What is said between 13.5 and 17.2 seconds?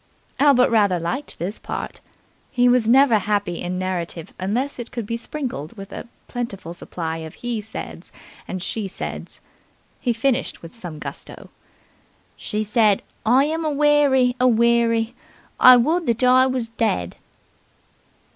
aweary, aweary, I would that I was dead."